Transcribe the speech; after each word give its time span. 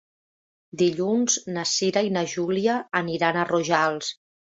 Dilluns 0.81 1.35
na 1.57 1.65
Cira 1.71 2.03
i 2.07 2.09
na 2.15 2.23
Júlia 2.31 2.79
aniran 3.01 3.39
a 3.39 3.45
Rojals. 3.51 4.11